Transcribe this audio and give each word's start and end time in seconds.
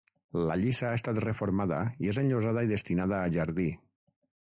La 0.51 0.55
lliça 0.61 0.87
ha 0.91 0.95
estat 1.01 1.19
reformada 1.27 1.83
i 2.07 2.11
és 2.15 2.21
enllosada 2.25 2.67
i 2.69 2.73
destinada 2.75 3.25
a 3.27 3.33
jardí. 3.41 3.73